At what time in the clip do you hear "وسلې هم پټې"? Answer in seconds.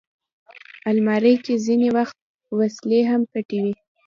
2.59-3.59